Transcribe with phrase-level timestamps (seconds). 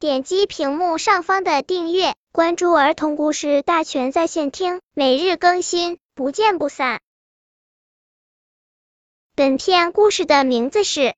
[0.00, 7.00] 点击屏幕上方的订阅，关注儿童故事大全在线听，每日更新，不见不散。
[9.34, 11.00] 本片故事的名字是《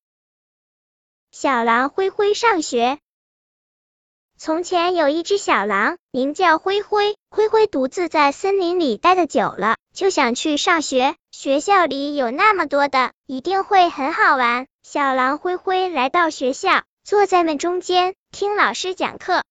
[1.31, 2.93] 小狼灰灰上学》。
[4.39, 7.19] 从前有一只小狼，名叫灰灰。
[7.29, 11.17] 灰灰独自在森林里待的久了，就想去上学。
[11.33, 14.67] 学校里有那么多的，一定会很好玩。
[14.83, 19.43] 小狼灰灰来到学校，坐在们中间，听老师讲课。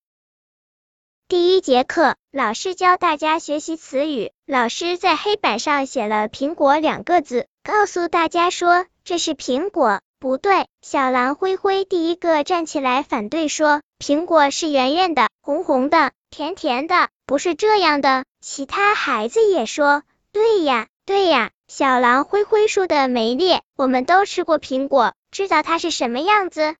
[1.27, 4.31] 第一节课，老师教大家学习词语。
[4.45, 9.99] 老师在黑板上写了“苹果”两个字，告诉大家说这是苹果。
[10.19, 13.81] 不对，小狼灰灰第一个站起来反对说。
[13.99, 18.23] 苹果是圆圆的、红红的、甜甜的，不是这样的。
[18.39, 23.63] 其他孩子也说：“对呀，对呀。”小狼灰灰说的没裂。
[23.75, 26.77] 我们都吃过苹果，知道它是什么样子。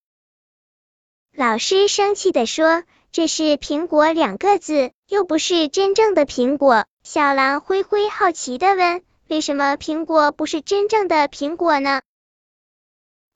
[1.39, 12.01] 老师生气的说：“这是苹果两个字，又不是真正的苹果。”小狼灰灰好奇的问：“为什么苹果不是真正的苹果呢？”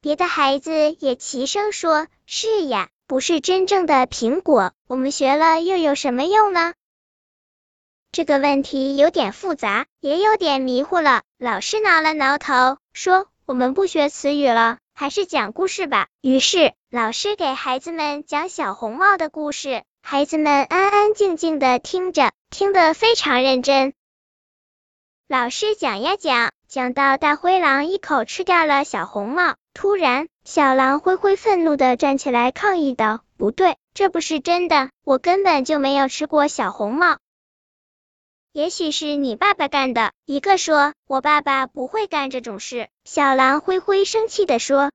[0.04, 6.74] 别的孩子也齐声说：“是呀。”不是真正的苹果，我们学了又有什么用呢？
[8.12, 11.22] 这个问题有点复杂，也有点迷糊了。
[11.38, 23.94] 老师挠了挠头，说：“我们不学词语了，还是讲故事吧。”于是，老师给孩子们讲小红帽的故事，孩子们安安静静的听着，听得非常认真。
[25.28, 29.56] 老师讲呀讲，讲到大灰狼一口吃掉了小红帽。
[29.74, 37.18] 突然，小狼灰灰愤怒的站起来抗议道：“不对，这不是真的，我根本就没有吃过小红帽。
[38.54, 44.92] 也许是你爸爸干的。”一个说：“我爸爸不会干这种事。”小狼灰灰生气的说：“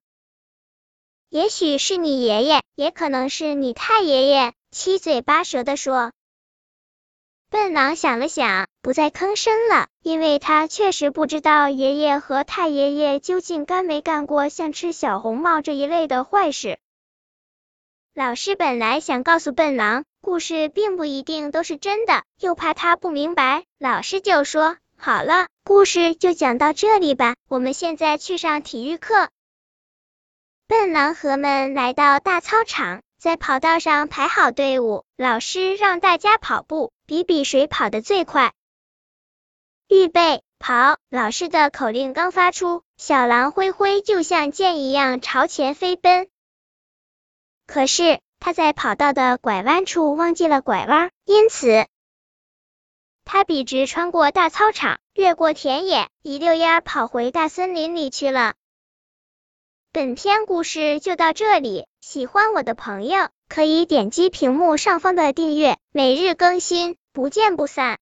[1.29, 6.13] 也许是你爷爷，也可能是你太爷爷。”七嘴八舌的说。
[7.51, 16.79] 笨狼想了想，不再吭声了，因为他确实不知道爷爷和太爷爷究竟干没干过像吃小红帽这一类的坏事。
[18.13, 29.31] 老师本来想告诉笨狼，故事并不一定都是真的，又怕他不明白，老师就说：“好了，故事就讲到这里吧，我们现在去上体育课。”
[30.69, 36.93] 笨狼和们来到大操场，在跑道上排好队伍，老师让大家跑步。
[37.09, 38.53] 比比谁跑得最快。
[39.89, 40.99] 预备，跑！
[41.09, 46.29] 老师的口令刚发出，小狼灰灰就像箭一样朝前飞奔。
[47.67, 51.87] 可是他在跑道的拐弯处忘记了拐弯，因此
[53.25, 58.55] 他笔直穿过大操场，越过田野，一溜烟跑回大森林里去了。
[59.93, 66.97] 本篇故事就到这里，喜欢我的朋友可以点击屏幕上方的订阅，每日更新。
[67.11, 67.97] 不见不散。